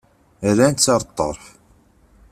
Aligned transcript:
Rran-tt 0.49 0.91
ɣer 0.91 1.01
ṭṭerf. 1.09 1.43